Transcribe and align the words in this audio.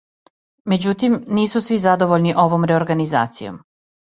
Међутим, 0.71 1.17
нису 1.39 1.61
сви 1.67 1.77
задовољни 1.83 2.35
овом 2.45 2.67
реорганизацијом. 2.73 3.63